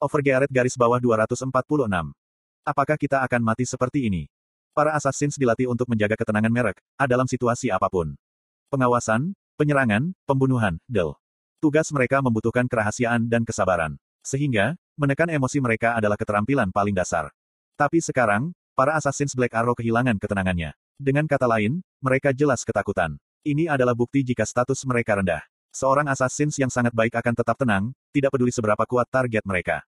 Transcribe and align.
Overgearet 0.00 0.48
garis 0.48 0.80
bawah 0.80 0.96
246. 0.96 1.52
Apakah 2.64 2.96
kita 2.96 3.20
akan 3.20 3.44
mati 3.44 3.68
seperti 3.68 4.08
ini? 4.08 4.32
Para 4.72 4.96
assassins 4.96 5.36
dilatih 5.36 5.68
untuk 5.68 5.92
menjaga 5.92 6.16
ketenangan 6.16 6.48
merek, 6.48 6.80
dalam 7.04 7.28
situasi 7.28 7.68
apa 7.68 7.84
pun. 7.92 8.16
Pengawasan, 8.72 9.36
penyerangan, 9.60 10.16
pembunuhan, 10.24 10.80
del. 10.88 11.20
Tugas 11.60 11.92
mereka 11.92 12.24
membutuhkan 12.24 12.64
kerahasiaan 12.64 13.28
dan 13.28 13.44
kesabaran. 13.44 14.00
Sehingga, 14.24 14.72
menekan 14.96 15.28
emosi 15.28 15.60
mereka 15.60 15.92
adalah 15.92 16.16
keterampilan 16.16 16.72
paling 16.72 16.96
dasar. 16.96 17.28
Tapi 17.76 18.00
sekarang, 18.00 18.56
para 18.72 18.96
assassins 18.96 19.36
Black 19.36 19.52
Arrow 19.52 19.76
kehilangan 19.76 20.16
ketenangannya. 20.16 20.72
Dengan 20.96 21.28
kata 21.28 21.44
lain, 21.44 21.84
mereka 22.00 22.32
jelas 22.32 22.64
ketakutan. 22.64 23.20
Ini 23.44 23.68
adalah 23.68 23.92
bukti 23.92 24.24
jika 24.24 24.48
status 24.48 24.80
mereka 24.88 25.20
rendah. 25.20 25.44
Seorang 25.76 26.08
assassins 26.08 26.56
yang 26.56 26.72
sangat 26.72 26.96
baik 26.96 27.12
akan 27.20 27.36
tetap 27.36 27.60
tenang, 27.60 27.92
tidak 28.16 28.32
peduli 28.32 28.48
seberapa 28.48 28.80
kuat 28.88 29.04
target 29.12 29.44
mereka. 29.44 29.84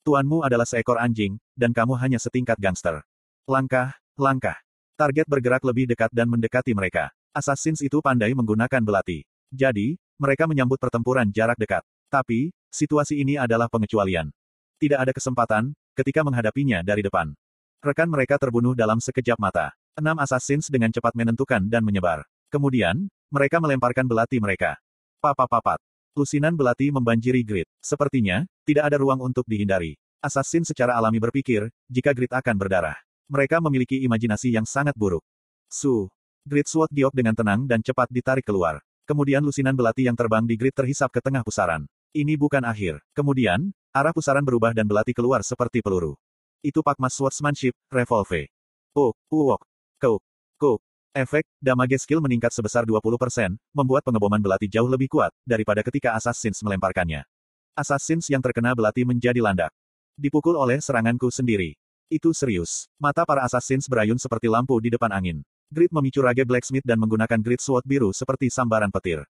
Tuanmu 0.00 0.40
adalah 0.40 0.64
seekor 0.64 0.96
anjing, 0.96 1.36
dan 1.52 1.76
kamu 1.76 1.92
hanya 2.00 2.16
setingkat 2.16 2.56
gangster. 2.56 3.04
Langkah, 3.44 3.92
langkah. 4.16 4.56
Target 4.96 5.28
bergerak 5.28 5.60
lebih 5.60 5.84
dekat 5.84 6.08
dan 6.08 6.24
mendekati 6.32 6.72
mereka. 6.72 7.12
Assassins 7.36 7.84
itu 7.84 8.00
pandai 8.00 8.32
menggunakan 8.32 8.80
belati. 8.80 9.28
Jadi, 9.52 10.00
mereka 10.16 10.48
menyambut 10.48 10.80
pertempuran 10.80 11.28
jarak 11.28 11.60
dekat. 11.60 11.84
Tapi, 12.08 12.48
situasi 12.72 13.20
ini 13.20 13.36
adalah 13.36 13.68
pengecualian. 13.68 14.32
Tidak 14.80 14.96
ada 14.96 15.12
kesempatan, 15.12 15.76
ketika 15.92 16.24
menghadapinya 16.24 16.80
dari 16.80 17.04
depan. 17.04 17.36
Rekan 17.84 18.08
mereka 18.08 18.40
terbunuh 18.40 18.72
dalam 18.72 19.00
sekejap 19.04 19.36
mata. 19.36 19.72
Enam 20.00 20.16
assassins 20.16 20.72
dengan 20.72 20.88
cepat 20.88 21.12
menentukan 21.12 21.60
dan 21.68 21.84
menyebar. 21.84 22.24
Kemudian, 22.48 23.08
mereka 23.28 23.60
melemparkan 23.60 24.08
belati 24.08 24.40
mereka. 24.40 24.80
Papapapat. 25.20 25.89
Lusinan 26.18 26.58
belati 26.58 26.90
membanjiri 26.90 27.46
grid. 27.46 27.70
Sepertinya, 27.78 28.42
tidak 28.66 28.90
ada 28.90 28.98
ruang 28.98 29.22
untuk 29.22 29.46
dihindari. 29.46 29.94
Assassin 30.18 30.66
secara 30.66 30.98
alami 30.98 31.22
berpikir, 31.22 31.70
jika 31.86 32.10
grid 32.10 32.34
akan 32.34 32.58
berdarah. 32.58 32.98
Mereka 33.30 33.62
memiliki 33.62 34.02
imajinasi 34.02 34.50
yang 34.50 34.66
sangat 34.66 34.98
buruk. 34.98 35.22
Su. 35.70 36.10
Grid 36.42 36.66
sword 36.66 36.90
giok 36.90 37.14
dengan 37.14 37.38
tenang 37.38 37.62
dan 37.70 37.78
cepat 37.78 38.10
ditarik 38.10 38.42
keluar. 38.42 38.82
Kemudian 39.06 39.38
lusinan 39.46 39.78
belati 39.78 40.10
yang 40.10 40.18
terbang 40.18 40.42
di 40.50 40.58
grid 40.58 40.74
terhisap 40.74 41.14
ke 41.14 41.22
tengah 41.22 41.46
pusaran. 41.46 41.86
Ini 42.10 42.34
bukan 42.34 42.66
akhir. 42.66 42.98
Kemudian, 43.14 43.70
arah 43.94 44.10
pusaran 44.10 44.42
berubah 44.42 44.74
dan 44.74 44.90
belati 44.90 45.14
keluar 45.14 45.46
seperti 45.46 45.78
peluru. 45.78 46.18
Itu 46.58 46.82
Pakmas 46.82 47.14
Swordsmanship, 47.14 47.78
Revolve. 47.86 48.50
Oh, 48.98 49.14
uwok. 49.30 49.62
Kau. 50.02 50.18
Kau. 50.58 50.82
Efek, 51.10 51.42
damage 51.58 51.98
skill 52.06 52.22
meningkat 52.22 52.54
sebesar 52.54 52.86
20%, 52.86 53.58
membuat 53.74 54.06
pengeboman 54.06 54.38
belati 54.38 54.70
jauh 54.70 54.86
lebih 54.86 55.10
kuat, 55.10 55.34
daripada 55.42 55.82
ketika 55.82 56.14
Assassins 56.14 56.62
melemparkannya. 56.62 57.26
Assassins 57.74 58.30
yang 58.30 58.38
terkena 58.38 58.78
belati 58.78 59.02
menjadi 59.02 59.42
landak. 59.42 59.74
Dipukul 60.14 60.54
oleh 60.54 60.78
seranganku 60.78 61.26
sendiri. 61.34 61.74
Itu 62.06 62.30
serius. 62.30 62.86
Mata 62.94 63.26
para 63.26 63.42
Assassins 63.42 63.90
berayun 63.90 64.22
seperti 64.22 64.46
lampu 64.46 64.78
di 64.78 64.86
depan 64.86 65.10
angin. 65.10 65.42
Grid 65.66 65.90
memicu 65.90 66.22
Rage 66.22 66.46
Blacksmith 66.46 66.86
dan 66.86 67.02
menggunakan 67.02 67.42
Grid 67.42 67.58
Sword 67.58 67.82
biru 67.82 68.14
seperti 68.14 68.46
sambaran 68.46 68.94
petir. 68.94 69.26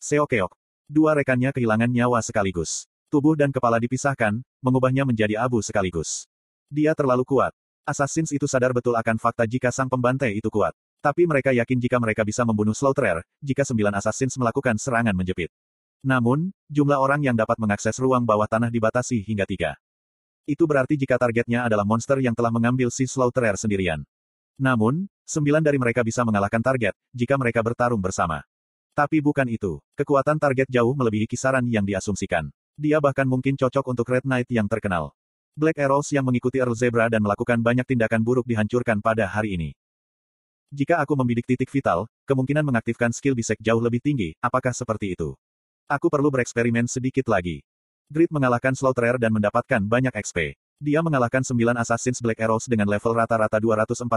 Seokeok. 0.00 0.56
Dua 0.88 1.12
rekannya 1.12 1.52
kehilangan 1.52 1.92
nyawa 1.92 2.24
sekaligus. 2.24 2.88
Tubuh 3.12 3.36
dan 3.36 3.52
kepala 3.52 3.76
dipisahkan, 3.76 4.40
mengubahnya 4.64 5.04
menjadi 5.04 5.44
abu 5.44 5.60
sekaligus. 5.60 6.24
Dia 6.72 6.96
terlalu 6.96 7.28
kuat. 7.28 7.52
Assassins 7.84 8.32
itu 8.32 8.48
sadar 8.48 8.72
betul 8.72 8.96
akan 8.96 9.20
fakta 9.20 9.44
jika 9.44 9.68
sang 9.68 9.92
pembantai 9.92 10.40
itu 10.40 10.48
kuat. 10.48 10.72
Tapi 11.02 11.26
mereka 11.26 11.50
yakin 11.50 11.82
jika 11.82 11.98
mereka 11.98 12.22
bisa 12.22 12.46
membunuh 12.46 12.78
Slaughterer, 12.78 13.26
jika 13.42 13.66
sembilan 13.66 13.98
Assassins 13.98 14.38
melakukan 14.38 14.78
serangan 14.78 15.18
menjepit. 15.18 15.50
Namun, 16.06 16.54
jumlah 16.70 16.94
orang 16.94 17.26
yang 17.26 17.34
dapat 17.34 17.58
mengakses 17.58 17.98
ruang 17.98 18.22
bawah 18.22 18.46
tanah 18.46 18.70
dibatasi 18.70 19.18
hingga 19.26 19.42
tiga. 19.42 19.74
Itu 20.46 20.62
berarti 20.70 20.94
jika 20.94 21.18
targetnya 21.18 21.66
adalah 21.66 21.82
monster 21.82 22.22
yang 22.22 22.38
telah 22.38 22.54
mengambil 22.54 22.86
si 22.94 23.10
Slaughterer 23.10 23.58
sendirian. 23.58 24.06
Namun, 24.62 25.10
sembilan 25.26 25.66
dari 25.66 25.82
mereka 25.82 26.06
bisa 26.06 26.22
mengalahkan 26.22 26.62
target, 26.62 26.94
jika 27.10 27.34
mereka 27.34 27.66
bertarung 27.66 27.98
bersama. 27.98 28.46
Tapi 28.94 29.18
bukan 29.18 29.50
itu. 29.50 29.82
Kekuatan 29.98 30.38
target 30.38 30.70
jauh 30.70 30.94
melebihi 30.94 31.26
kisaran 31.26 31.66
yang 31.66 31.82
diasumsikan. 31.82 32.46
Dia 32.78 33.02
bahkan 33.02 33.26
mungkin 33.26 33.58
cocok 33.58 33.90
untuk 33.90 34.06
Red 34.06 34.22
Knight 34.22 34.46
yang 34.54 34.70
terkenal. 34.70 35.18
Black 35.58 35.82
Arrows 35.82 36.14
yang 36.14 36.22
mengikuti 36.22 36.62
Earl 36.62 36.78
Zebra 36.78 37.10
dan 37.10 37.26
melakukan 37.26 37.58
banyak 37.58 37.90
tindakan 37.90 38.22
buruk 38.22 38.46
dihancurkan 38.46 39.02
pada 39.02 39.26
hari 39.26 39.58
ini. 39.58 39.70
Jika 40.72 41.04
aku 41.04 41.12
membidik 41.12 41.44
titik 41.44 41.68
vital, 41.68 42.08
kemungkinan 42.24 42.64
mengaktifkan 42.64 43.12
skill 43.12 43.36
bisek 43.36 43.60
jauh 43.60 43.76
lebih 43.76 44.00
tinggi, 44.00 44.32
apakah 44.40 44.72
seperti 44.72 45.12
itu? 45.12 45.36
Aku 45.84 46.08
perlu 46.08 46.32
bereksperimen 46.32 46.88
sedikit 46.88 47.28
lagi. 47.28 47.60
Grid 48.08 48.32
mengalahkan 48.32 48.72
Slaughterer 48.72 49.20
dan 49.20 49.36
mendapatkan 49.36 49.84
banyak 49.84 50.16
XP. 50.16 50.56
Dia 50.80 51.04
mengalahkan 51.04 51.44
9 51.44 51.76
Assassins 51.76 52.24
Black 52.24 52.40
Arrows 52.40 52.64
dengan 52.64 52.88
level 52.88 53.12
rata-rata 53.12 53.60
240, 53.60 54.08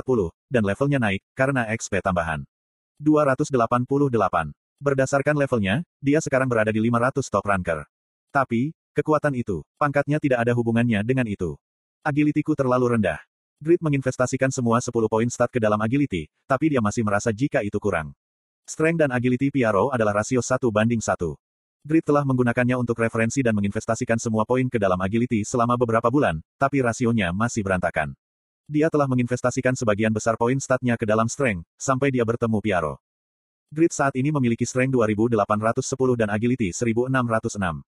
dan 0.47 0.63
levelnya 0.63 0.95
naik, 0.95 1.19
karena 1.35 1.67
XP 1.75 1.99
tambahan. 1.99 2.47
288. 3.03 4.55
Berdasarkan 4.79 5.35
levelnya, 5.35 5.83
dia 5.99 6.23
sekarang 6.23 6.47
berada 6.47 6.71
di 6.71 6.79
500 6.79 7.35
top 7.35 7.43
ranker. 7.43 7.83
Tapi, 8.31 8.71
kekuatan 8.95 9.35
itu, 9.35 9.59
pangkatnya 9.75 10.23
tidak 10.23 10.47
ada 10.47 10.55
hubungannya 10.55 11.03
dengan 11.03 11.27
itu. 11.27 11.59
Agilityku 12.07 12.55
terlalu 12.55 12.95
rendah. 12.95 13.19
Grid 13.65 13.81
menginvestasikan 13.81 14.53
semua 14.53 14.77
10 14.77 14.93
poin 15.09 15.25
stat 15.25 15.49
ke 15.49 15.57
dalam 15.57 15.81
agility, 15.81 16.29
tapi 16.45 16.69
dia 16.69 16.85
masih 16.85 17.01
merasa 17.01 17.33
jika 17.33 17.65
itu 17.65 17.81
kurang. 17.81 18.13
Strength 18.69 19.01
dan 19.01 19.09
agility 19.09 19.49
PRO 19.49 19.89
adalah 19.89 20.21
rasio 20.21 20.37
1 20.37 20.61
banding 20.69 21.01
1. 21.01 21.17
Grid 21.81 22.05
telah 22.05 22.21
menggunakannya 22.29 22.77
untuk 22.77 23.01
referensi 23.01 23.41
dan 23.41 23.57
menginvestasikan 23.57 24.21
semua 24.21 24.45
poin 24.45 24.69
ke 24.69 24.77
dalam 24.77 25.01
agility 25.01 25.41
selama 25.41 25.81
beberapa 25.81 26.13
bulan, 26.13 26.45
tapi 26.61 26.85
rasionya 26.85 27.33
masih 27.33 27.65
berantakan. 27.65 28.13
Dia 28.69 28.85
telah 28.93 29.09
menginvestasikan 29.09 29.73
sebagian 29.73 30.13
besar 30.13 30.37
poin 30.37 30.61
statnya 30.61 30.93
ke 30.93 31.09
dalam 31.09 31.25
strength, 31.25 31.65
sampai 31.81 32.13
dia 32.13 32.21
bertemu 32.21 32.61
Piaro. 32.61 33.01
Grid 33.73 33.97
saat 33.97 34.13
ini 34.13 34.29
memiliki 34.29 34.69
strength 34.69 34.93
2810 34.93 36.21
dan 36.21 36.29
agility 36.29 36.69
1606. 36.69 37.81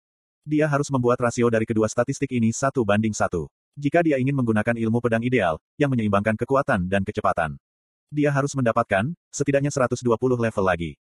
Dia 0.48 0.72
harus 0.72 0.88
membuat 0.88 1.20
rasio 1.20 1.52
dari 1.52 1.68
kedua 1.68 1.84
statistik 1.84 2.32
ini 2.32 2.48
satu 2.48 2.80
banding 2.80 3.12
satu. 3.12 3.52
Jika 3.76 4.00
dia 4.00 4.16
ingin 4.16 4.32
menggunakan 4.32 4.72
ilmu 4.72 5.04
pedang 5.04 5.20
ideal, 5.20 5.60
yang 5.76 5.92
menyeimbangkan 5.92 6.32
kekuatan 6.32 6.88
dan 6.88 7.04
kecepatan. 7.04 7.60
Dia 8.08 8.32
harus 8.32 8.56
mendapatkan, 8.56 9.12
setidaknya 9.28 9.68
120 9.68 10.00
level 10.40 10.64
lagi. 10.64 10.96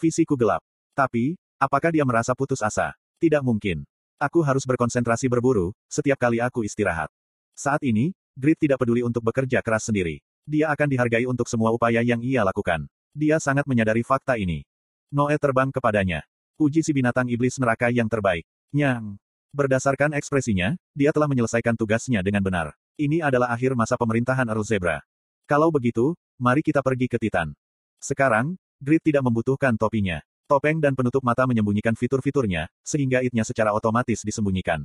Visiku 0.00 0.32
gelap. 0.32 0.64
Tapi, 0.96 1.36
apakah 1.60 1.92
dia 1.92 2.00
merasa 2.08 2.32
putus 2.32 2.64
asa? 2.64 2.96
Tidak 3.20 3.44
mungkin. 3.44 3.84
Aku 4.16 4.40
harus 4.40 4.64
berkonsentrasi 4.64 5.28
berburu, 5.28 5.76
setiap 5.84 6.16
kali 6.16 6.40
aku 6.40 6.64
istirahat. 6.64 7.12
Saat 7.52 7.84
ini, 7.84 8.16
Grid 8.32 8.56
tidak 8.56 8.80
peduli 8.80 9.04
untuk 9.04 9.20
bekerja 9.20 9.60
keras 9.60 9.86
sendiri. 9.86 10.24
Dia 10.48 10.72
akan 10.72 10.88
dihargai 10.90 11.28
untuk 11.28 11.44
semua 11.46 11.76
upaya 11.76 12.00
yang 12.00 12.24
ia 12.24 12.40
lakukan. 12.40 12.88
Dia 13.12 13.36
sangat 13.36 13.68
menyadari 13.68 14.00
fakta 14.00 14.40
ini. 14.40 14.64
Noe 15.12 15.36
terbang 15.38 15.70
kepadanya. 15.70 16.24
Puji 16.58 16.82
si 16.82 16.90
binatang 16.90 17.28
iblis 17.28 17.60
neraka 17.60 17.92
yang 17.92 18.08
terbaik. 18.10 18.48
Nyang. 18.74 19.20
Berdasarkan 19.54 20.18
ekspresinya, 20.18 20.74
dia 20.98 21.14
telah 21.14 21.30
menyelesaikan 21.30 21.78
tugasnya 21.78 22.26
dengan 22.26 22.42
benar. 22.42 22.74
Ini 22.98 23.22
adalah 23.22 23.54
akhir 23.54 23.78
masa 23.78 23.94
pemerintahan 23.94 24.50
Earl 24.50 24.66
Zebra. 24.66 24.98
Kalau 25.46 25.70
begitu, 25.70 26.18
mari 26.42 26.58
kita 26.58 26.82
pergi 26.82 27.06
ke 27.06 27.22
Titan. 27.22 27.54
Sekarang, 28.02 28.58
Grid 28.82 29.06
tidak 29.06 29.22
membutuhkan 29.22 29.78
topinya. 29.78 30.18
Topeng 30.50 30.82
dan 30.82 30.98
penutup 30.98 31.22
mata 31.22 31.46
menyembunyikan 31.46 31.94
fitur-fiturnya, 31.94 32.66
sehingga 32.82 33.22
itnya 33.22 33.46
secara 33.46 33.70
otomatis 33.70 34.26
disembunyikan. 34.26 34.82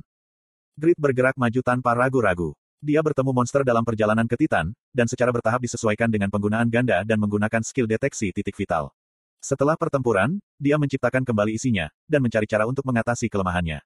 Grid 0.78 1.02
bergerak 1.02 1.34
maju 1.34 1.60
tanpa 1.66 1.90
ragu-ragu. 1.98 2.54
Dia 2.78 3.02
bertemu 3.02 3.34
monster 3.34 3.66
dalam 3.66 3.82
perjalanan 3.82 4.30
ke 4.30 4.38
Titan, 4.38 4.70
dan 4.94 5.10
secara 5.10 5.34
bertahap 5.34 5.66
disesuaikan 5.66 6.14
dengan 6.14 6.30
penggunaan 6.30 6.70
ganda 6.70 7.02
dan 7.02 7.18
menggunakan 7.18 7.66
skill 7.66 7.90
deteksi 7.90 8.30
titik 8.30 8.54
vital. 8.54 8.94
Setelah 9.42 9.74
pertempuran, 9.74 10.38
dia 10.62 10.78
menciptakan 10.78 11.26
kembali 11.26 11.58
isinya, 11.58 11.90
dan 12.06 12.22
mencari 12.22 12.46
cara 12.46 12.70
untuk 12.70 12.86
mengatasi 12.86 13.26
kelemahannya. 13.26 13.82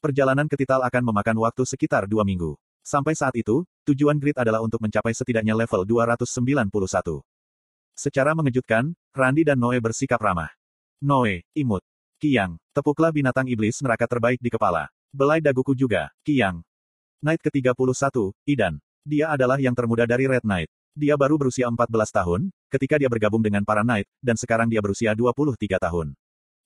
Perjalanan 0.00 0.46
ke 0.46 0.60
Tital 0.60 0.84
akan 0.84 1.02
memakan 1.12 1.36
waktu 1.42 1.62
sekitar 1.64 2.06
dua 2.06 2.22
minggu. 2.22 2.56
Sampai 2.86 3.18
saat 3.18 3.34
itu, 3.34 3.66
tujuan 3.88 4.16
grid 4.20 4.38
adalah 4.38 4.62
untuk 4.62 4.78
mencapai 4.78 5.10
setidaknya 5.10 5.58
level 5.58 5.82
291. 5.82 6.70
Secara 7.96 8.36
mengejutkan, 8.36 8.94
Randy 9.10 9.42
dan 9.42 9.58
Noe 9.58 9.80
bersikap 9.82 10.20
ramah. 10.22 10.52
Noe, 11.02 11.42
imut. 11.56 11.82
Kiang, 12.16 12.56
tepuklah 12.72 13.12
binatang 13.12 13.44
iblis 13.44 13.82
neraka 13.84 14.08
terbaik 14.08 14.40
di 14.40 14.48
kepala. 14.48 14.88
Belai 15.12 15.40
daguku 15.40 15.76
juga, 15.76 16.08
Kiang. 16.24 16.64
Knight 17.20 17.40
ke-31, 17.44 18.32
Idan. 18.44 18.80
Dia 19.04 19.32
adalah 19.32 19.56
yang 19.56 19.72
termuda 19.72 20.04
dari 20.04 20.28
Red 20.28 20.44
Knight. 20.44 20.68
Dia 20.96 21.12
baru 21.16 21.36
berusia 21.36 21.68
14 21.68 21.92
tahun, 22.08 22.40
ketika 22.72 22.96
dia 22.96 23.08
bergabung 23.12 23.44
dengan 23.44 23.64
para 23.64 23.84
Knight, 23.84 24.08
dan 24.24 24.36
sekarang 24.40 24.68
dia 24.68 24.80
berusia 24.80 25.12
23 25.12 25.56
tahun. 25.76 26.16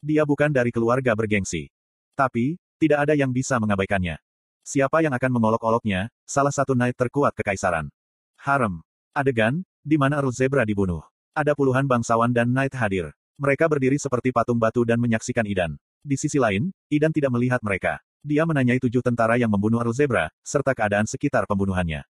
Dia 0.03 0.23
bukan 0.23 0.55
dari 0.55 0.71
keluarga 0.71 1.19
bergengsi. 1.19 1.71
Tapi, 2.15 2.55
tidak 2.81 3.05
ada 3.05 3.13
yang 3.13 3.29
bisa 3.29 3.61
mengabaikannya. 3.61 4.17
Siapa 4.65 5.05
yang 5.05 5.13
akan 5.13 5.37
mengolok-oloknya, 5.37 6.09
salah 6.25 6.53
satu 6.53 6.73
knight 6.73 6.97
terkuat 6.97 7.37
kekaisaran. 7.37 7.93
Harem. 8.41 8.81
Adegan, 9.13 9.61
di 9.85 10.01
mana 10.01 10.25
Earl 10.25 10.33
Zebra 10.33 10.65
dibunuh. 10.65 11.05
Ada 11.37 11.53
puluhan 11.53 11.85
bangsawan 11.85 12.33
dan 12.33 12.49
knight 12.49 12.73
hadir. 12.73 13.13
Mereka 13.37 13.69
berdiri 13.69 14.01
seperti 14.01 14.33
patung 14.33 14.57
batu 14.57 14.85
dan 14.89 14.97
menyaksikan 14.97 15.45
Idan. 15.45 15.77
Di 16.01 16.17
sisi 16.17 16.41
lain, 16.41 16.73
Idan 16.89 17.13
tidak 17.13 17.37
melihat 17.37 17.61
mereka. 17.61 18.01
Dia 18.21 18.45
menanyai 18.45 18.81
tujuh 18.81 19.01
tentara 19.01 19.37
yang 19.37 19.53
membunuh 19.53 19.81
Earl 19.81 19.97
Zebra, 19.97 20.29
serta 20.45 20.73
keadaan 20.77 21.09
sekitar 21.09 21.45
pembunuhannya. 21.49 22.05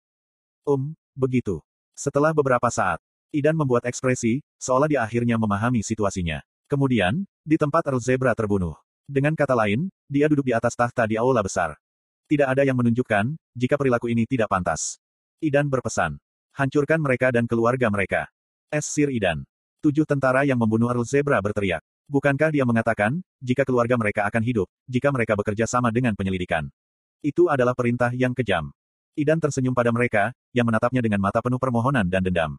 Um, 0.66 0.94
begitu. 1.14 1.62
Setelah 1.94 2.30
beberapa 2.34 2.66
saat, 2.70 2.98
Idan 3.30 3.54
membuat 3.54 3.86
ekspresi, 3.86 4.42
seolah 4.58 4.90
dia 4.90 5.06
akhirnya 5.06 5.38
memahami 5.38 5.86
situasinya. 5.86 6.42
Kemudian, 6.66 7.26
di 7.46 7.54
tempat 7.54 7.86
Earl 7.86 8.02
Zebra 8.02 8.34
terbunuh. 8.34 8.74
Dengan 9.10 9.34
kata 9.34 9.58
lain, 9.58 9.90
dia 10.06 10.30
duduk 10.30 10.46
di 10.46 10.54
atas 10.54 10.78
tahta 10.78 11.02
di 11.02 11.18
aula 11.18 11.42
besar. 11.42 11.74
Tidak 12.30 12.46
ada 12.46 12.62
yang 12.62 12.78
menunjukkan, 12.78 13.34
jika 13.58 13.74
perilaku 13.74 14.06
ini 14.06 14.22
tidak 14.22 14.46
pantas. 14.46 15.02
Idan 15.42 15.66
berpesan. 15.66 16.22
Hancurkan 16.54 17.02
mereka 17.02 17.34
dan 17.34 17.50
keluarga 17.50 17.90
mereka. 17.90 18.30
Es 18.70 18.86
Sir 18.86 19.10
Idan. 19.10 19.42
Tujuh 19.82 20.06
tentara 20.06 20.46
yang 20.46 20.62
membunuh 20.62 20.94
Earl 20.94 21.02
Zebra 21.02 21.42
berteriak. 21.42 21.82
Bukankah 22.06 22.54
dia 22.54 22.62
mengatakan, 22.62 23.18
jika 23.42 23.66
keluarga 23.66 23.98
mereka 23.98 24.30
akan 24.30 24.46
hidup, 24.46 24.70
jika 24.86 25.10
mereka 25.10 25.34
bekerja 25.34 25.66
sama 25.66 25.90
dengan 25.90 26.14
penyelidikan? 26.14 26.70
Itu 27.18 27.50
adalah 27.50 27.74
perintah 27.74 28.14
yang 28.14 28.30
kejam. 28.30 28.70
Idan 29.18 29.42
tersenyum 29.42 29.74
pada 29.74 29.90
mereka, 29.90 30.30
yang 30.54 30.70
menatapnya 30.70 31.02
dengan 31.02 31.18
mata 31.18 31.42
penuh 31.42 31.58
permohonan 31.58 32.06
dan 32.06 32.22
dendam. 32.22 32.54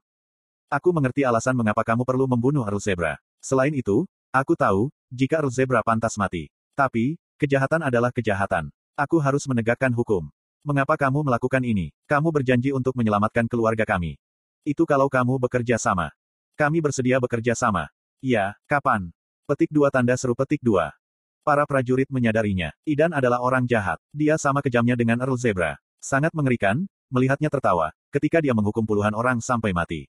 Aku 0.67 0.91
mengerti 0.91 1.23
alasan 1.23 1.55
mengapa 1.55 1.87
kamu 1.87 2.03
perlu 2.03 2.27
membunuh 2.27 2.67
Earl 2.67 2.83
Zebra. 2.83 3.15
Selain 3.39 3.71
itu, 3.71 4.03
aku 4.31 4.55
tahu, 4.55 4.91
jika 5.11 5.43
Zebra 5.51 5.83
pantas 5.83 6.15
mati. 6.15 6.47
Tapi, 6.73 7.19
kejahatan 7.35 7.83
adalah 7.85 8.15
kejahatan. 8.15 8.71
Aku 8.95 9.19
harus 9.19 9.43
menegakkan 9.47 9.91
hukum. 9.91 10.31
Mengapa 10.63 10.95
kamu 10.95 11.27
melakukan 11.27 11.63
ini? 11.63 11.91
Kamu 12.07 12.31
berjanji 12.31 12.71
untuk 12.71 12.95
menyelamatkan 12.95 13.45
keluarga 13.47 13.83
kami. 13.83 14.15
Itu 14.61 14.85
kalau 14.85 15.09
kamu 15.09 15.41
bekerja 15.41 15.81
sama. 15.81 16.13
Kami 16.53 16.79
bersedia 16.79 17.17
bekerja 17.17 17.57
sama. 17.57 17.89
Ya, 18.21 18.53
kapan? 18.69 19.09
Petik 19.49 19.73
dua 19.73 19.89
tanda 19.89 20.13
seru 20.13 20.37
petik 20.37 20.61
dua. 20.61 20.93
Para 21.41 21.65
prajurit 21.65 22.05
menyadarinya. 22.13 22.69
Idan 22.85 23.17
adalah 23.17 23.41
orang 23.41 23.65
jahat. 23.65 23.97
Dia 24.13 24.37
sama 24.37 24.61
kejamnya 24.61 24.93
dengan 24.93 25.17
Earl 25.25 25.41
Zebra. 25.41 25.81
Sangat 25.97 26.29
mengerikan, 26.37 26.85
melihatnya 27.09 27.49
tertawa, 27.49 27.89
ketika 28.13 28.37
dia 28.37 28.53
menghukum 28.53 28.85
puluhan 28.85 29.17
orang 29.17 29.41
sampai 29.41 29.73
mati. 29.73 30.05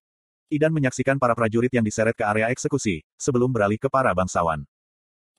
Idan 0.53 0.69
menyaksikan 0.69 1.17
para 1.17 1.33
prajurit 1.33 1.73
yang 1.73 1.81
diseret 1.81 2.13
ke 2.13 2.21
area 2.29 2.53
eksekusi, 2.53 3.01
sebelum 3.17 3.49
beralih 3.49 3.81
ke 3.81 3.89
para 3.89 4.13
bangsawan. 4.13 4.69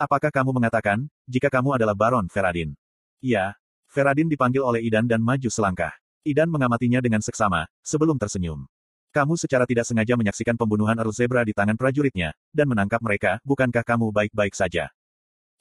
Apakah 0.01 0.33
kamu 0.33 0.57
mengatakan, 0.57 1.05
jika 1.29 1.53
kamu 1.53 1.77
adalah 1.77 1.93
Baron 1.93 2.25
Feradin? 2.25 2.73
Iya. 3.21 3.53
Feradin 3.93 4.25
dipanggil 4.25 4.65
oleh 4.65 4.81
Idan 4.81 5.05
dan 5.05 5.21
maju 5.21 5.53
selangkah. 5.53 5.93
Idan 6.25 6.49
mengamatinya 6.49 6.97
dengan 6.97 7.21
seksama, 7.21 7.69
sebelum 7.85 8.17
tersenyum. 8.17 8.65
Kamu 9.13 9.37
secara 9.37 9.69
tidak 9.69 9.85
sengaja 9.85 10.17
menyaksikan 10.17 10.57
pembunuhan 10.57 10.97
Earl 10.97 11.13
Zebra 11.13 11.45
di 11.45 11.53
tangan 11.53 11.77
prajuritnya, 11.77 12.33
dan 12.49 12.65
menangkap 12.65 12.97
mereka, 12.97 13.37
bukankah 13.45 13.85
kamu 13.85 14.09
baik-baik 14.09 14.57
saja? 14.57 14.89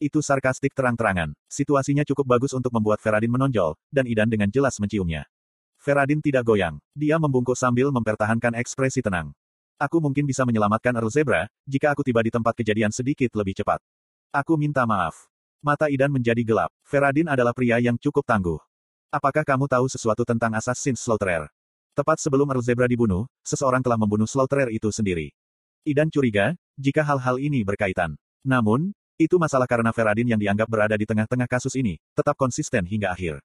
Itu 0.01 0.25
sarkastik 0.25 0.73
terang-terangan. 0.73 1.37
Situasinya 1.53 2.09
cukup 2.09 2.25
bagus 2.25 2.57
untuk 2.57 2.73
membuat 2.73 3.05
Feradin 3.05 3.29
menonjol, 3.29 3.77
dan 3.93 4.09
Idan 4.09 4.33
dengan 4.33 4.49
jelas 4.49 4.81
menciumnya. 4.81 5.29
Feradin 5.77 6.25
tidak 6.25 6.49
goyang. 6.49 6.81
Dia 6.97 7.21
membungkuk 7.21 7.59
sambil 7.59 7.93
mempertahankan 7.93 8.57
ekspresi 8.57 9.05
tenang. 9.05 9.37
Aku 9.81 10.01
mungkin 10.01 10.29
bisa 10.29 10.43
menyelamatkan 10.43 10.93
Earl 10.97 11.13
Zebra, 11.13 11.49
jika 11.65 11.93
aku 11.93 12.05
tiba 12.05 12.21
di 12.25 12.33
tempat 12.33 12.57
kejadian 12.57 12.93
sedikit 12.93 13.33
lebih 13.37 13.57
cepat. 13.57 13.81
Aku 14.33 14.57
minta 14.57 14.89
maaf. 14.89 15.29
Mata 15.63 15.87
Idan 15.87 16.11
menjadi 16.11 16.43
gelap. 16.43 16.73
Feradin 16.83 17.31
adalah 17.31 17.55
pria 17.55 17.79
yang 17.79 17.95
cukup 18.01 18.27
tangguh. 18.27 18.59
Apakah 19.13 19.45
kamu 19.45 19.69
tahu 19.69 19.87
sesuatu 19.93 20.25
tentang 20.25 20.57
Assassin 20.57 20.97
Slaughterer? 20.97 21.47
Tepat 21.93 22.19
sebelum 22.19 22.49
Earl 22.49 22.65
Zebra 22.65 22.89
dibunuh, 22.89 23.29
seseorang 23.45 23.85
telah 23.85 24.01
membunuh 24.01 24.25
Slaughterer 24.25 24.73
itu 24.73 24.89
sendiri. 24.89 25.31
Idan 25.85 26.09
curiga, 26.09 26.57
jika 26.81 27.05
hal-hal 27.05 27.37
ini 27.37 27.61
berkaitan. 27.61 28.17
Namun, 28.43 28.97
itu 29.21 29.37
masalah 29.37 29.69
karena 29.69 29.93
Feradin 29.93 30.31
yang 30.31 30.41
dianggap 30.41 30.67
berada 30.67 30.97
di 30.97 31.05
tengah-tengah 31.05 31.47
kasus 31.47 31.77
ini, 31.79 32.01
tetap 32.17 32.35
konsisten 32.35 32.83
hingga 32.89 33.13
akhir. 33.13 33.39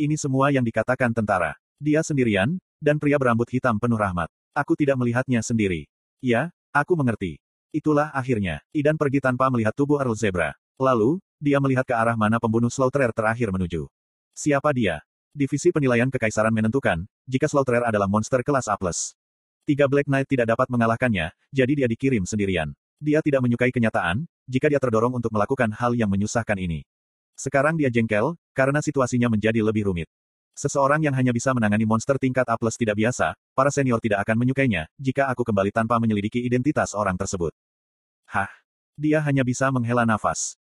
Ini 0.00 0.16
semua 0.18 0.48
yang 0.50 0.64
dikatakan 0.64 1.12
tentara. 1.12 1.54
Dia 1.76 2.00
sendirian, 2.00 2.56
dan 2.80 2.96
pria 2.96 3.20
berambut 3.20 3.48
hitam 3.52 3.76
penuh 3.76 4.00
rahmat. 4.00 4.32
Aku 4.56 4.72
tidak 4.72 4.96
melihatnya 4.96 5.44
sendiri. 5.44 5.84
Ya, 6.24 6.48
aku 6.72 6.96
mengerti. 6.96 7.36
Itulah 7.76 8.08
akhirnya, 8.16 8.64
Idan 8.72 8.96
pergi 8.96 9.20
tanpa 9.20 9.52
melihat 9.52 9.76
tubuh 9.76 10.00
Earl 10.00 10.16
Zebra. 10.16 10.56
Lalu, 10.80 11.20
dia 11.36 11.60
melihat 11.60 11.84
ke 11.84 11.92
arah 11.92 12.16
mana 12.16 12.40
pembunuh 12.40 12.72
Slaughterer 12.72 13.12
terakhir 13.12 13.52
menuju. 13.52 13.84
Siapa 14.32 14.72
dia? 14.72 15.04
Divisi 15.36 15.68
penilaian 15.68 16.08
kekaisaran 16.08 16.56
menentukan, 16.56 17.04
jika 17.28 17.44
Slaughterer 17.52 17.84
adalah 17.84 18.08
monster 18.08 18.40
kelas 18.40 18.72
A+. 18.72 18.80
Tiga 19.68 19.84
Black 19.92 20.08
Knight 20.08 20.24
tidak 20.24 20.48
dapat 20.48 20.72
mengalahkannya, 20.72 21.36
jadi 21.52 21.72
dia 21.84 21.88
dikirim 21.92 22.24
sendirian. 22.24 22.72
Dia 22.96 23.20
tidak 23.20 23.44
menyukai 23.44 23.68
kenyataan, 23.68 24.24
jika 24.48 24.72
dia 24.72 24.80
terdorong 24.80 25.20
untuk 25.20 25.36
melakukan 25.36 25.68
hal 25.68 25.92
yang 25.92 26.08
menyusahkan 26.08 26.56
ini. 26.56 26.80
Sekarang 27.36 27.76
dia 27.76 27.92
jengkel, 27.92 28.40
karena 28.56 28.80
situasinya 28.80 29.28
menjadi 29.28 29.60
lebih 29.60 29.92
rumit. 29.92 30.08
Seseorang 30.56 31.04
yang 31.04 31.12
hanya 31.12 31.36
bisa 31.36 31.52
menangani 31.52 31.84
monster 31.84 32.16
tingkat 32.16 32.48
A+ 32.48 32.56
tidak 32.56 32.96
biasa, 32.96 33.36
para 33.52 33.68
senior 33.68 34.00
tidak 34.00 34.24
akan 34.24 34.40
menyukainya, 34.40 34.88
jika 34.96 35.28
aku 35.28 35.44
kembali 35.44 35.68
tanpa 35.68 36.00
menyelidiki 36.00 36.40
identitas 36.40 36.96
orang 36.96 37.12
tersebut. 37.20 37.52
Hah? 38.24 38.48
Dia 38.96 39.20
hanya 39.20 39.44
bisa 39.44 39.68
menghela 39.68 40.08
nafas. 40.08 40.56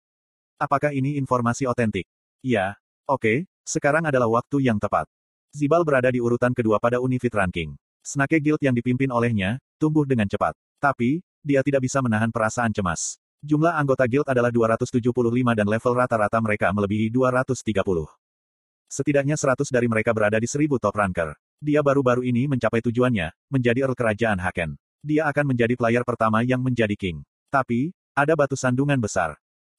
Apakah 0.58 0.90
ini 0.90 1.14
informasi 1.14 1.70
otentik? 1.70 2.10
Ya. 2.42 2.74
Oke, 3.06 3.46
sekarang 3.62 4.02
adalah 4.10 4.26
waktu 4.26 4.66
yang 4.66 4.82
tepat. 4.82 5.06
Zibal 5.54 5.86
berada 5.86 6.10
di 6.10 6.18
urutan 6.18 6.50
kedua 6.50 6.82
pada 6.82 6.98
Unifit 6.98 7.30
Ranking. 7.30 7.78
Snake 8.02 8.42
Guild 8.42 8.58
yang 8.66 8.74
dipimpin 8.74 9.14
olehnya, 9.14 9.62
tumbuh 9.78 10.02
dengan 10.02 10.26
cepat. 10.26 10.58
Tapi, 10.82 11.22
dia 11.46 11.62
tidak 11.62 11.86
bisa 11.86 12.02
menahan 12.02 12.34
perasaan 12.34 12.74
cemas. 12.74 13.22
Jumlah 13.46 13.78
anggota 13.78 14.08
guild 14.10 14.26
adalah 14.26 14.50
275 14.50 14.98
dan 15.54 15.68
level 15.68 15.92
rata-rata 15.94 16.40
mereka 16.42 16.72
melebihi 16.72 17.12
230. 17.12 18.23
Setidaknya 18.94 19.34
100 19.34 19.74
dari 19.74 19.90
mereka 19.90 20.14
berada 20.14 20.38
di 20.38 20.46
1000 20.46 20.78
top 20.78 20.94
ranker. 20.94 21.34
Dia 21.58 21.82
baru-baru 21.82 22.22
ini 22.22 22.46
mencapai 22.46 22.78
tujuannya, 22.78 23.34
menjadi 23.50 23.90
Earl 23.90 23.98
Kerajaan 23.98 24.38
Haken. 24.38 24.78
Dia 25.02 25.26
akan 25.34 25.50
menjadi 25.50 25.74
player 25.74 26.06
pertama 26.06 26.46
yang 26.46 26.62
menjadi 26.62 26.94
king. 26.94 27.26
Tapi, 27.50 27.90
ada 28.14 28.38
batu 28.38 28.54
sandungan 28.54 29.02
besar 29.02 29.34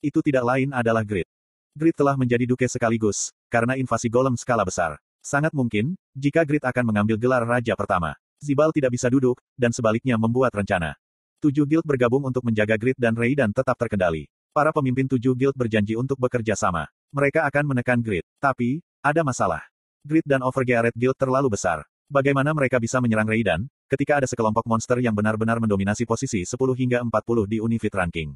itu 0.05 0.21
tidak 0.21 0.45
lain 0.45 0.69
adalah 0.69 1.01
Grid. 1.01 1.25
Grid 1.73 1.97
telah 1.97 2.13
menjadi 2.13 2.45
duke 2.45 2.69
sekaligus, 2.69 3.33
karena 3.49 3.73
invasi 3.73 4.05
golem 4.05 4.37
skala 4.37 4.61
besar. 4.61 5.01
Sangat 5.25 5.49
mungkin, 5.57 5.97
jika 6.13 6.45
Grid 6.45 6.61
akan 6.61 6.93
mengambil 6.93 7.17
gelar 7.17 7.41
raja 7.41 7.73
pertama. 7.73 8.13
Zibal 8.37 8.69
tidak 8.69 8.93
bisa 8.93 9.09
duduk, 9.09 9.41
dan 9.57 9.73
sebaliknya 9.73 10.13
membuat 10.21 10.53
rencana. 10.53 10.93
Tujuh 11.41 11.65
guild 11.65 11.87
bergabung 11.87 12.21
untuk 12.29 12.45
menjaga 12.45 12.77
Grid 12.77 12.95
dan 13.01 13.17
dan 13.17 13.49
tetap 13.49 13.75
terkendali. 13.75 14.29
Para 14.53 14.71
pemimpin 14.71 15.09
tujuh 15.09 15.33
guild 15.35 15.57
berjanji 15.57 15.97
untuk 15.97 16.21
bekerja 16.21 16.55
sama. 16.55 16.87
Mereka 17.11 17.43
akan 17.43 17.75
menekan 17.75 17.99
Grid. 17.99 18.23
Tapi, 18.39 18.79
ada 19.05 19.21
masalah. 19.21 19.61
Grid 20.01 20.25
dan 20.25 20.41
Overgeared 20.41 20.97
Guild 20.97 21.13
terlalu 21.13 21.53
besar. 21.53 21.85
Bagaimana 22.09 22.57
mereka 22.57 22.81
bisa 22.81 22.97
menyerang 22.97 23.29
Raidan, 23.29 23.69
ketika 23.85 24.17
ada 24.17 24.25
sekelompok 24.25 24.65
monster 24.65 24.97
yang 24.97 25.13
benar-benar 25.13 25.61
mendominasi 25.61 26.09
posisi 26.09 26.41
10 26.41 26.57
hingga 26.73 27.05
40 27.05 27.45
di 27.45 27.57
Unifit 27.61 27.93
Ranking. 27.93 28.33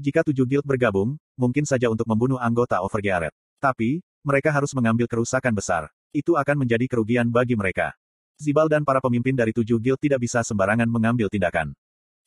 Jika 0.00 0.24
tujuh 0.24 0.48
guild 0.48 0.64
bergabung, 0.64 1.20
mungkin 1.36 1.68
saja 1.68 1.92
untuk 1.92 2.08
membunuh 2.08 2.40
anggota 2.40 2.80
Overgearet. 2.80 3.36
Tapi, 3.60 4.00
mereka 4.24 4.48
harus 4.48 4.72
mengambil 4.72 5.04
kerusakan 5.04 5.52
besar. 5.52 5.92
Itu 6.08 6.40
akan 6.40 6.64
menjadi 6.64 6.88
kerugian 6.88 7.28
bagi 7.28 7.52
mereka. 7.52 7.92
Zibal 8.40 8.72
dan 8.72 8.88
para 8.88 9.04
pemimpin 9.04 9.36
dari 9.36 9.52
tujuh 9.52 9.76
guild 9.76 10.00
tidak 10.00 10.24
bisa 10.24 10.40
sembarangan 10.40 10.88
mengambil 10.88 11.28
tindakan. 11.28 11.76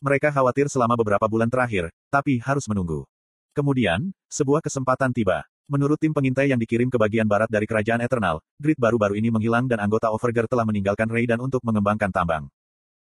Mereka 0.06 0.30
khawatir 0.30 0.70
selama 0.70 0.94
beberapa 0.94 1.26
bulan 1.26 1.50
terakhir, 1.50 1.90
tapi 2.14 2.38
harus 2.38 2.70
menunggu. 2.70 3.10
Kemudian, 3.58 4.14
sebuah 4.30 4.62
kesempatan 4.62 5.10
tiba. 5.10 5.50
Menurut 5.66 5.98
tim 5.98 6.14
pengintai 6.14 6.54
yang 6.54 6.62
dikirim 6.62 6.94
ke 6.94 6.98
bagian 7.02 7.26
barat 7.26 7.50
dari 7.50 7.66
Kerajaan 7.66 7.98
Eternal, 8.06 8.38
grid 8.62 8.78
baru-baru 8.78 9.18
ini 9.18 9.34
menghilang 9.34 9.66
dan 9.66 9.82
anggota 9.82 10.14
Overgear 10.14 10.46
telah 10.46 10.62
meninggalkan 10.62 11.10
Raidan 11.10 11.42
untuk 11.42 11.66
mengembangkan 11.66 12.14
tambang. 12.14 12.46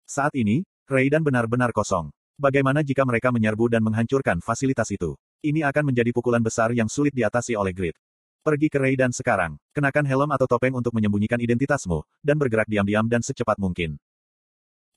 Saat 0.09 0.33
ini, 0.33 0.65
Raidan 0.89 1.21
benar-benar 1.21 1.69
kosong. 1.69 2.09
Bagaimana 2.41 2.81
jika 2.81 3.05
mereka 3.05 3.29
menyerbu 3.29 3.69
dan 3.69 3.85
menghancurkan 3.85 4.41
fasilitas 4.41 4.89
itu? 4.89 5.13
Ini 5.45 5.61
akan 5.69 5.93
menjadi 5.93 6.09
pukulan 6.09 6.41
besar 6.41 6.73
yang 6.73 6.89
sulit 6.89 7.13
diatasi 7.13 7.53
oleh 7.53 7.69
Grid. 7.69 7.93
Pergi 8.41 8.65
ke 8.65 8.81
Raidan 8.81 9.13
sekarang. 9.13 9.61
Kenakan 9.69 10.09
helm 10.09 10.33
atau 10.33 10.49
topeng 10.49 10.73
untuk 10.73 10.97
menyembunyikan 10.97 11.37
identitasmu, 11.37 12.01
dan 12.25 12.41
bergerak 12.41 12.65
diam-diam 12.65 13.05
dan 13.05 13.21
secepat 13.21 13.61
mungkin. 13.61 14.01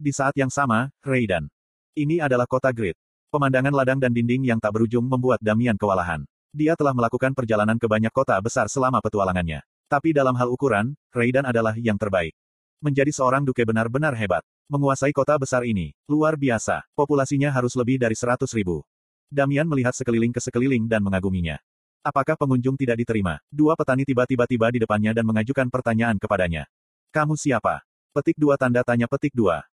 Di 0.01 0.09
saat 0.09 0.33
yang 0.41 0.49
sama, 0.49 0.89
Raidan. 1.05 1.53
Ini 1.93 2.25
adalah 2.25 2.49
kota 2.49 2.73
Grid. 2.73 2.97
Pemandangan 3.29 3.77
ladang 3.77 4.01
dan 4.01 4.17
dinding 4.17 4.49
yang 4.49 4.57
tak 4.57 4.73
berujung 4.73 5.05
membuat 5.05 5.37
Damian 5.45 5.77
kewalahan. 5.77 6.25
Dia 6.53 6.77
telah 6.77 6.93
melakukan 6.93 7.33
perjalanan 7.33 7.81
ke 7.81 7.89
banyak 7.89 8.13
kota 8.13 8.37
besar 8.45 8.69
selama 8.69 9.01
petualangannya. 9.01 9.65
Tapi 9.89 10.13
dalam 10.13 10.37
hal 10.37 10.53
ukuran, 10.53 10.93
Raidan 11.09 11.49
adalah 11.49 11.73
yang 11.81 11.97
terbaik. 11.97 12.37
Menjadi 12.85 13.09
seorang 13.09 13.41
duke 13.41 13.65
benar-benar 13.65 14.13
hebat. 14.13 14.45
Menguasai 14.69 15.17
kota 15.17 15.41
besar 15.41 15.65
ini. 15.65 15.97
Luar 16.05 16.37
biasa. 16.37 16.85
Populasinya 16.93 17.49
harus 17.49 17.73
lebih 17.73 17.97
dari 17.97 18.13
seratus 18.13 18.53
ribu. 18.53 18.85
Damian 19.33 19.65
melihat 19.65 19.97
sekeliling 19.97 20.29
ke 20.29 20.45
sekeliling 20.45 20.85
dan 20.85 21.01
mengaguminya. 21.01 21.57
Apakah 22.05 22.37
pengunjung 22.37 22.77
tidak 22.77 23.01
diterima? 23.01 23.41
Dua 23.49 23.73
petani 23.73 24.05
tiba-tiba 24.05 24.45
tiba 24.45 24.69
di 24.69 24.85
depannya 24.85 25.17
dan 25.17 25.25
mengajukan 25.25 25.73
pertanyaan 25.73 26.21
kepadanya. 26.21 26.69
Kamu 27.17 27.33
siapa? 27.33 27.81
Petik 28.13 28.37
dua 28.37 28.61
tanda 28.61 28.85
tanya 28.85 29.09
petik 29.09 29.33
dua. 29.33 29.65